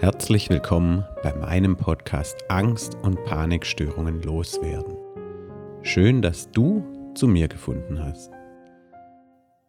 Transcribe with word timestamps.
Herzlich 0.00 0.48
willkommen 0.48 1.04
bei 1.24 1.34
meinem 1.34 1.76
Podcast 1.76 2.48
Angst 2.48 2.94
und 3.02 3.16
Panikstörungen 3.24 4.22
loswerden. 4.22 4.96
Schön, 5.82 6.22
dass 6.22 6.52
du 6.52 6.84
zu 7.16 7.26
mir 7.26 7.48
gefunden 7.48 7.98
hast. 7.98 8.30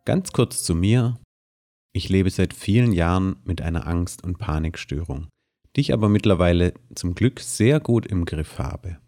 Ganz 0.05 0.31
kurz 0.31 0.61
zu 0.61 0.75
mir. 0.75 1.17
Ich 1.93 2.09
lebe 2.09 2.29
seit 2.29 2.53
vielen 2.53 2.91
Jahren 2.91 3.37
mit 3.43 3.63
einer 3.63 3.87
Angst- 3.87 4.23
und 4.23 4.37
Panikstörung, 4.37 5.29
die 5.75 5.81
ich 5.81 5.93
aber 5.93 6.09
mittlerweile 6.09 6.75
zum 6.93 7.15
Glück 7.15 7.39
sehr 7.39 7.79
gut 7.79 8.05
im 8.05 8.25
Griff 8.25 8.59
habe. 8.59 8.99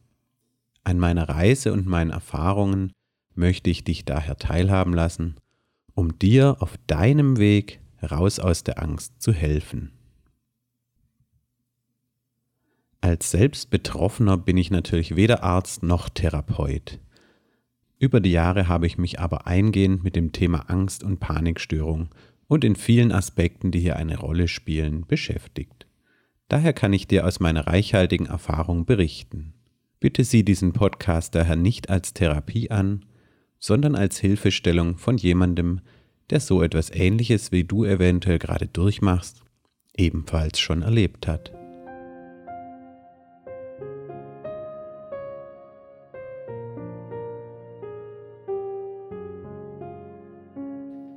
An 0.84 0.98
meiner 0.98 1.30
Reise 1.30 1.72
und 1.72 1.86
meinen 1.86 2.10
Erfahrungen 2.10 2.94
möchte 3.36 3.70
ich 3.70 3.84
dich 3.84 4.06
daher 4.06 4.38
teilhaben 4.38 4.96
lassen, 4.96 5.36
um 5.94 6.18
dir 6.18 6.58
auf 6.62 6.78
deinem 6.88 7.38
Weg 7.38 7.80
raus 8.02 8.40
aus 8.40 8.64
der 8.64 8.82
Angst 8.82 9.22
zu 9.22 9.32
helfen. 9.34 9.92
Als 13.12 13.30
Selbstbetroffener 13.32 14.38
bin 14.38 14.56
ich 14.56 14.72
natürlich 14.72 15.18
weder 15.18 15.44
Arzt 15.44 15.84
noch 15.84 16.08
Therapeut. 16.08 16.98
Über 18.00 18.22
die 18.22 18.32
Jahre 18.32 18.70
habe 18.70 18.88
ich 18.88 18.98
mich 18.98 19.20
aber 19.20 19.48
eingehend 19.48 20.02
mit 20.02 20.16
dem 20.16 20.32
Thema 20.32 20.70
Angst 20.70 21.04
und 21.04 21.20
Panikstörung 21.20 22.08
und 22.48 22.64
in 22.64 22.78
vielen 22.78 23.12
Aspekten, 23.12 23.70
die 23.70 23.82
hier 23.82 23.98
eine 23.98 24.18
Rolle 24.18 24.48
spielen, 24.48 25.06
beschäftigt. 25.06 25.88
Daher 26.48 26.72
kann 26.72 26.94
ich 26.94 27.06
dir 27.06 27.28
aus 27.28 27.42
meiner 27.42 27.68
reichhaltigen 27.68 28.28
Erfahrung 28.28 28.86
berichten. 28.86 29.56
Bitte 30.00 30.24
sieh 30.24 30.46
diesen 30.46 30.72
Podcast 30.72 31.36
daher 31.36 31.58
nicht 31.58 31.90
als 31.90 32.14
Therapie 32.14 32.72
an, 32.72 33.04
sondern 33.60 33.98
als 33.98 34.20
Hilfestellung 34.20 34.98
von 34.98 35.18
jemandem, 35.18 35.82
der 36.30 36.40
so 36.40 36.64
etwas 36.64 36.90
Ähnliches 36.90 37.52
wie 37.52 37.66
du 37.66 37.84
eventuell 37.84 38.40
gerade 38.40 38.68
durchmachst, 38.68 39.42
ebenfalls 39.98 40.62
schon 40.62 40.82
erlebt 40.82 41.28
hat. 41.28 41.52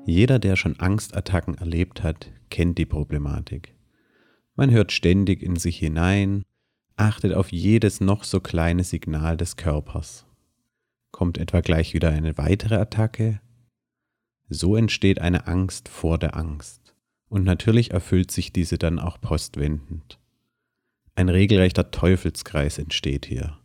Jeder, 0.06 0.38
der 0.38 0.56
schon 0.56 0.78
Angstattacken 0.78 1.54
erlebt 1.56 2.02
hat, 2.02 2.30
kennt 2.50 2.76
die 2.78 2.86
Problematik. 2.86 3.74
Man 4.54 4.70
hört 4.70 4.92
ständig 4.92 5.42
in 5.42 5.56
sich 5.56 5.78
hinein, 5.78 6.44
achtet 6.96 7.32
auf 7.32 7.50
jedes 7.52 8.00
noch 8.00 8.24
so 8.24 8.40
kleine 8.40 8.84
Signal 8.84 9.36
des 9.36 9.56
Körpers. 9.56 10.26
Kommt 11.10 11.38
etwa 11.38 11.60
gleich 11.60 11.94
wieder 11.94 12.10
eine 12.10 12.36
weitere 12.36 12.76
Attacke? 12.76 13.40
So 14.48 14.76
entsteht 14.76 15.20
eine 15.20 15.46
Angst 15.46 15.88
vor 15.88 16.18
der 16.18 16.36
Angst. 16.36 16.94
Und 17.28 17.44
natürlich 17.44 17.90
erfüllt 17.90 18.30
sich 18.30 18.52
diese 18.52 18.78
dann 18.78 18.98
auch 18.98 19.20
postwendend. 19.20 20.18
Ein 21.16 21.28
regelrechter 21.28 21.90
Teufelskreis 21.90 22.78
entsteht 22.78 23.26
hier. 23.26 23.58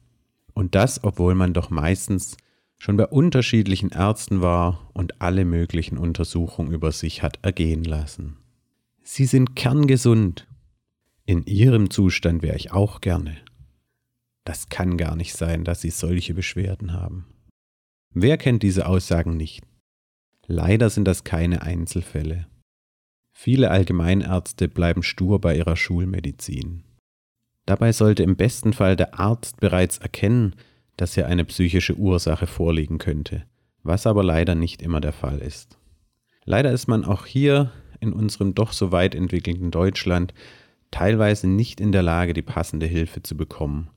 Und 0.54 0.74
das, 0.76 1.04
obwohl 1.04 1.36
man 1.36 1.54
doch 1.54 1.70
meistens 1.70 2.38
schon 2.80 2.98
bei 2.98 3.06
unterschiedlichen 3.06 3.90
Ärzten 3.90 4.42
war 4.42 4.90
und 4.94 5.22
alle 5.22 5.46
möglichen 5.46 5.98
Untersuchungen 5.98 6.72
über 6.72 6.92
sich 6.92 7.22
hat 7.22 7.40
ergehen 7.44 7.84
lassen. 7.84 8.38
Sie 9.04 9.26
sind 9.26 9.56
kerngesund. 9.56 10.48
In 11.26 11.46
Ihrem 11.46 11.92
Zustand 11.92 12.42
wäre 12.42 12.56
ich 12.56 12.72
auch 12.72 13.02
gerne. 13.02 13.38
Das 14.46 14.70
kann 14.70 14.98
gar 14.98 15.16
nicht 15.16 15.34
sein, 15.34 15.64
dass 15.64 15.82
Sie 15.82 15.92
solche 15.92 16.34
Beschwerden 16.34 16.94
haben. 16.94 17.26
Wer 18.12 18.38
kennt 18.38 18.64
diese 18.64 18.88
Aussagen 18.88 19.38
nicht? 19.38 19.64
Leider 20.48 20.90
sind 20.90 21.06
das 21.06 21.24
keine 21.24 21.62
Einzelfälle. 21.62 22.48
Viele 23.32 23.70
Allgemeinärzte 23.70 24.68
bleiben 24.68 25.04
stur 25.04 25.40
bei 25.40 25.56
ihrer 25.56 25.76
Schulmedizin. 25.76 26.84
Dabei 27.66 27.92
sollte 27.92 28.24
im 28.24 28.36
besten 28.36 28.74
Fall 28.74 28.96
der 28.96 29.20
Arzt 29.20 29.60
bereits 29.60 30.00
erkennen, 30.00 30.56
dass 31.00 31.16
hier 31.16 31.28
eine 31.28 31.46
psychische 31.46 31.96
Ursache 31.96 32.48
vorliegen 32.48 32.98
könnte, 32.98 33.46
was 33.84 34.06
aber 34.06 34.24
leider 34.24 34.56
nicht 34.56 34.82
immer 34.82 35.00
der 35.00 35.14
Fall 35.14 35.40
ist. 35.40 35.78
Leider 36.46 36.72
ist 36.72 36.88
man 36.88 37.06
auch 37.06 37.26
hier 37.26 37.72
in 38.00 38.14
unserem 38.14 38.56
doch 38.56 38.74
so 38.74 38.92
weit 38.92 39.16
entwickelten 39.16 39.72
Deutschland 39.72 40.34
teilweise 40.92 41.48
nicht 41.48 41.80
in 41.80 41.92
der 41.92 42.04
Lage, 42.04 42.34
die 42.34 42.42
passende 42.42 42.86
Hilfe 42.86 43.22
zu 43.22 43.38
bekommen. 43.38 43.90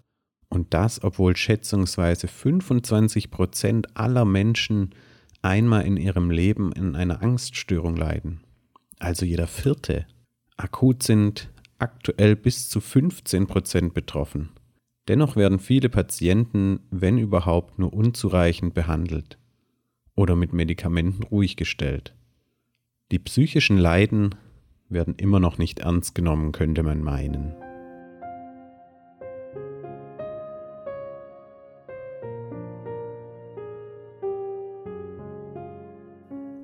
Und 0.49 0.75
das, 0.75 1.03
obwohl 1.03 1.35
schätzungsweise 1.35 2.29
25 2.29 3.31
Prozent 3.31 3.97
aller 3.97 4.25
Menschen 4.25 4.91
einmal 5.41 5.87
in 5.87 5.97
ihrem 5.97 6.31
Leben 6.31 6.73
in 6.73 6.95
einer 6.95 7.23
Angststörung 7.23 7.97
leiden. 7.97 8.43
Also 8.99 9.25
jeder 9.25 9.47
vierte. 9.47 10.07
Akut 10.57 11.03
sind 11.03 11.51
aktuell 11.79 12.37
bis 12.37 12.69
zu 12.69 12.81
15 12.81 13.47
Prozent 13.47 13.95
betroffen. 13.95 14.51
Dennoch 15.09 15.35
werden 15.35 15.59
viele 15.59 15.89
Patienten, 15.89 16.81
wenn 16.91 17.19
überhaupt, 17.19 17.79
nur 17.79 17.93
unzureichend 17.93 18.73
behandelt 18.73 19.39
oder 20.15 20.37
mit 20.37 20.53
Medikamenten 20.53 21.25
ruhig 21.25 21.57
gestellt. 21.57 22.15
Die 23.11 23.19
psychischen 23.19 23.79
Leiden 23.79 24.37
werden 24.89 25.15
immer 25.17 25.41
noch 25.41 25.59
nicht 25.59 25.81
ernst 25.81 26.15
genommen, 26.15 26.53
könnte 26.53 26.85
man 26.85 27.03
meinen. 27.03 27.53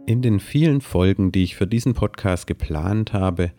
In 0.06 0.22
den 0.22 0.38
vielen 0.40 0.80
Folgen, 0.80 1.32
die 1.32 1.42
ich 1.42 1.56
für 1.56 1.66
diesen 1.66 1.92
Podcast 1.92 2.46
geplant 2.46 3.12
habe, 3.12 3.50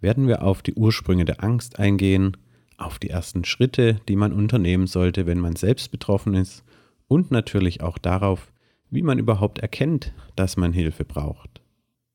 werden 0.00 0.28
wir 0.28 0.42
auf 0.42 0.62
die 0.62 0.74
Ursprünge 0.74 1.24
der 1.24 1.42
Angst 1.42 1.78
eingehen 1.78 2.36
auf 2.78 2.98
die 2.98 3.10
ersten 3.10 3.44
Schritte, 3.44 4.00
die 4.08 4.16
man 4.16 4.32
unternehmen 4.32 4.86
sollte, 4.86 5.26
wenn 5.26 5.38
man 5.38 5.56
selbst 5.56 5.90
betroffen 5.90 6.34
ist 6.34 6.64
und 7.08 7.30
natürlich 7.30 7.82
auch 7.82 7.98
darauf, 7.98 8.52
wie 8.90 9.02
man 9.02 9.18
überhaupt 9.18 9.58
erkennt, 9.58 10.12
dass 10.36 10.56
man 10.56 10.72
Hilfe 10.72 11.04
braucht. 11.04 11.62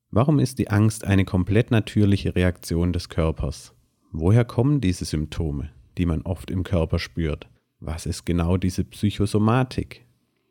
Warum 0.09 0.39
ist 0.39 0.59
die 0.59 0.69
Angst 0.69 1.05
eine 1.05 1.25
komplett 1.25 1.71
natürliche 1.71 2.35
Reaktion 2.35 2.93
des 2.93 3.09
Körpers? 3.09 3.73
Woher 4.11 4.43
kommen 4.43 4.81
diese 4.81 5.05
Symptome, 5.05 5.69
die 5.97 6.05
man 6.05 6.21
oft 6.23 6.51
im 6.51 6.63
Körper 6.63 6.99
spürt? 6.99 7.47
Was 7.79 8.05
ist 8.05 8.25
genau 8.25 8.57
diese 8.57 8.83
Psychosomatik? 8.83 10.05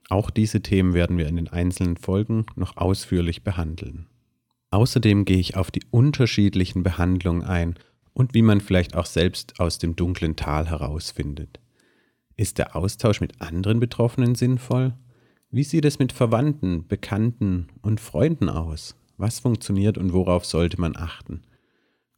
Auch 0.08 0.30
diese 0.30 0.62
Themen 0.62 0.94
werden 0.94 1.18
wir 1.18 1.28
in 1.28 1.36
den 1.36 1.48
einzelnen 1.48 1.96
Folgen 1.96 2.46
noch 2.56 2.76
ausführlich 2.76 3.44
behandeln. 3.44 4.06
Außerdem 4.70 5.24
gehe 5.24 5.38
ich 5.38 5.56
auf 5.56 5.70
die 5.70 5.82
unterschiedlichen 5.90 6.82
Behandlungen 6.82 7.42
ein 7.42 7.74
und 8.12 8.34
wie 8.34 8.42
man 8.42 8.60
vielleicht 8.60 8.96
auch 8.96 9.06
selbst 9.06 9.60
aus 9.60 9.78
dem 9.78 9.96
dunklen 9.96 10.36
Tal 10.36 10.68
herausfindet. 10.68 11.60
Ist 12.36 12.58
der 12.58 12.76
Austausch 12.76 13.20
mit 13.20 13.40
anderen 13.40 13.80
Betroffenen 13.80 14.34
sinnvoll? 14.34 14.94
Wie 15.50 15.64
sieht 15.64 15.84
es 15.84 15.98
mit 15.98 16.12
Verwandten, 16.12 16.86
Bekannten 16.86 17.68
und 17.82 18.00
Freunden 18.00 18.48
aus? 18.48 18.96
Was 19.16 19.40
funktioniert 19.40 19.98
und 19.98 20.12
worauf 20.12 20.44
sollte 20.46 20.80
man 20.80 20.96
achten? 20.96 21.42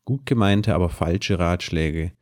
Gut 0.04 0.26
gemeinte, 0.26 0.74
aber 0.74 0.90
falsche 0.90 1.38
Ratschläge 1.38 2.12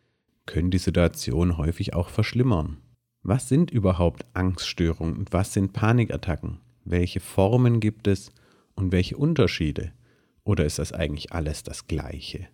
können 0.47 0.71
die 0.71 0.79
Situation 0.79 1.57
häufig 1.57 1.95
auch 1.95 2.09
verschlimmern. 2.09 2.79
Was 3.23 3.49
sind 3.49 3.71
überhaupt 3.71 4.25
Angststörungen 4.33 5.17
und 5.17 5.33
was 5.33 5.53
sind 5.53 5.73
Panikattacken? 5.73 6.61
Welche 6.85 7.21
Formen 7.21 7.81
gibt 7.81 8.07
es 8.07 8.33
und 8.75 8.93
welche 8.93 9.17
Unterschiede? 9.17 9.93
Oder 10.43 10.65
ist 10.65 10.79
das 10.79 10.93
eigentlich 10.93 11.33
alles 11.33 11.63
das 11.63 11.87
Gleiche? 11.87 12.49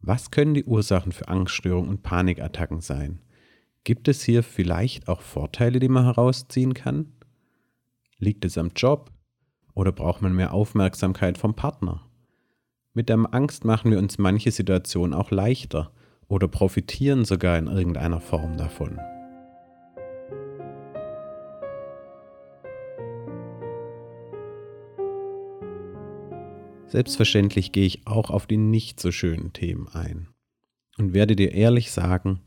Was 0.00 0.30
können 0.30 0.54
die 0.54 0.64
Ursachen 0.64 1.12
für 1.12 1.28
Angststörungen 1.28 1.90
und 1.90 2.02
Panikattacken 2.02 2.80
sein? 2.80 3.20
Gibt 3.84 4.08
es 4.08 4.22
hier 4.22 4.42
vielleicht 4.42 5.08
auch 5.08 5.22
Vorteile, 5.22 5.80
die 5.80 5.88
man 5.88 6.04
herausziehen 6.04 6.74
kann? 6.74 7.12
Liegt 8.18 8.44
es 8.44 8.58
am 8.58 8.70
Job 8.76 9.10
oder 9.74 9.92
braucht 9.92 10.22
man 10.22 10.34
mehr 10.34 10.52
Aufmerksamkeit 10.52 11.38
vom 11.38 11.54
Partner? 11.54 12.08
Mit 12.94 13.08
der 13.08 13.18
Angst 13.32 13.64
machen 13.64 13.90
wir 13.90 13.98
uns 13.98 14.18
manche 14.18 14.50
Situationen 14.50 15.14
auch 15.14 15.30
leichter 15.30 15.92
oder 16.26 16.48
profitieren 16.48 17.24
sogar 17.24 17.56
in 17.58 17.66
irgendeiner 17.66 18.20
Form 18.20 18.56
davon. 18.56 18.98
Selbstverständlich 26.88 27.72
gehe 27.72 27.84
ich 27.84 28.06
auch 28.06 28.30
auf 28.30 28.46
die 28.46 28.56
nicht 28.56 28.98
so 28.98 29.12
schönen 29.12 29.52
Themen 29.52 29.88
ein 29.88 30.28
und 30.96 31.12
werde 31.12 31.36
dir 31.36 31.52
ehrlich 31.52 31.90
sagen, 31.90 32.40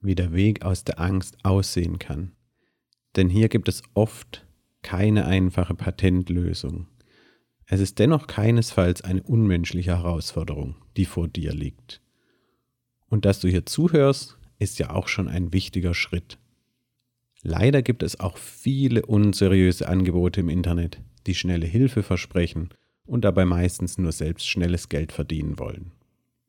wie 0.00 0.14
der 0.14 0.32
Weg 0.32 0.64
aus 0.64 0.84
der 0.84 1.00
Angst 1.00 1.44
aussehen 1.44 1.98
kann. 1.98 2.30
Denn 3.16 3.28
hier 3.28 3.48
gibt 3.48 3.68
es 3.68 3.82
oft 3.94 4.46
keine 4.82 5.26
einfache 5.26 5.74
Patentlösung. 5.74 6.86
Es 7.66 7.80
ist 7.80 7.98
dennoch 7.98 8.28
keinesfalls 8.28 9.02
eine 9.02 9.24
unmenschliche 9.24 9.96
Herausforderung, 9.96 10.76
die 10.96 11.04
vor 11.04 11.26
dir 11.26 11.52
liegt. 11.52 12.00
Und 13.08 13.24
dass 13.24 13.40
du 13.40 13.48
hier 13.48 13.66
zuhörst, 13.66 14.38
ist 14.60 14.78
ja 14.78 14.90
auch 14.90 15.08
schon 15.08 15.26
ein 15.26 15.52
wichtiger 15.52 15.94
Schritt. 15.94 16.38
Leider 17.42 17.82
gibt 17.82 18.04
es 18.04 18.20
auch 18.20 18.38
viele 18.38 19.04
unseriöse 19.04 19.88
Angebote 19.88 20.40
im 20.40 20.48
Internet, 20.48 21.02
die 21.26 21.34
schnelle 21.34 21.66
Hilfe 21.66 22.04
versprechen 22.04 22.70
und 23.08 23.24
dabei 23.24 23.44
meistens 23.44 23.98
nur 23.98 24.12
selbst 24.12 24.48
schnelles 24.48 24.88
Geld 24.88 25.12
verdienen 25.12 25.58
wollen. 25.58 25.92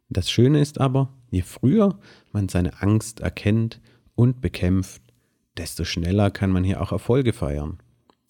Das 0.09 0.29
Schöne 0.29 0.59
ist 0.59 0.79
aber, 0.79 1.13
je 1.31 1.41
früher 1.41 1.97
man 2.31 2.49
seine 2.49 2.81
Angst 2.81 3.21
erkennt 3.21 3.79
und 4.15 4.41
bekämpft, 4.41 5.01
desto 5.57 5.85
schneller 5.85 6.31
kann 6.31 6.51
man 6.51 6.63
hier 6.63 6.81
auch 6.81 6.91
Erfolge 6.91 7.33
feiern. 7.33 7.79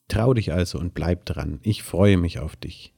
Trau 0.08 0.34
dich 0.34 0.52
also 0.52 0.80
und 0.80 0.94
bleib 0.94 1.26
dran. 1.26 1.60
Ich 1.64 1.84
freue 1.84 2.18
mich 2.18 2.40
auf 2.40 2.56
dich. 2.56 2.94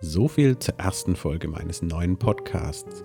So 0.00 0.28
viel 0.28 0.58
zur 0.58 0.78
ersten 0.78 1.16
Folge 1.16 1.48
meines 1.48 1.80
neuen 1.80 2.18
Podcasts. 2.18 3.04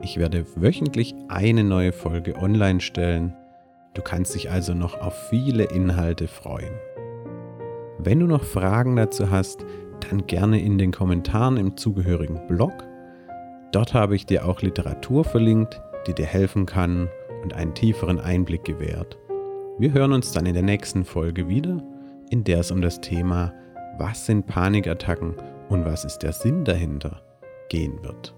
Ich 0.00 0.16
werde 0.16 0.46
wöchentlich 0.56 1.14
eine 1.28 1.64
neue 1.64 1.92
Folge 1.92 2.36
online 2.36 2.80
stellen. 2.80 3.36
Du 3.94 4.02
kannst 4.02 4.34
dich 4.34 4.50
also 4.50 4.72
noch 4.72 4.98
auf 5.00 5.28
viele 5.28 5.64
Inhalte 5.64 6.28
freuen. 6.28 6.72
Wenn 7.98 8.20
du 8.20 8.26
noch 8.26 8.44
Fragen 8.44 8.94
dazu 8.94 9.30
hast, 9.30 9.64
dann 10.08 10.26
gerne 10.26 10.60
in 10.60 10.78
den 10.78 10.92
Kommentaren 10.92 11.56
im 11.56 11.76
zugehörigen 11.76 12.46
Blog. 12.46 12.72
Dort 13.72 13.92
habe 13.92 14.14
ich 14.14 14.24
dir 14.24 14.46
auch 14.46 14.62
Literatur 14.62 15.24
verlinkt, 15.24 15.80
die 16.06 16.14
dir 16.14 16.26
helfen 16.26 16.64
kann 16.64 17.08
und 17.42 17.54
einen 17.54 17.74
tieferen 17.74 18.20
Einblick 18.20 18.64
gewährt. 18.64 19.18
Wir 19.78 19.92
hören 19.92 20.12
uns 20.12 20.32
dann 20.32 20.46
in 20.46 20.54
der 20.54 20.62
nächsten 20.62 21.04
Folge 21.04 21.48
wieder, 21.48 21.82
in 22.30 22.44
der 22.44 22.60
es 22.60 22.70
um 22.70 22.80
das 22.80 23.00
Thema 23.00 23.52
Was 23.98 24.26
sind 24.26 24.46
Panikattacken 24.46 25.34
und 25.68 25.84
was 25.84 26.04
ist 26.04 26.18
der 26.18 26.32
Sinn 26.32 26.64
dahinter 26.64 27.20
gehen 27.68 28.02
wird. 28.02 28.34